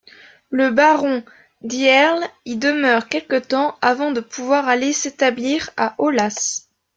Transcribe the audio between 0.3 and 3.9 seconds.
Le baron d'Hierle y demeure quelque temps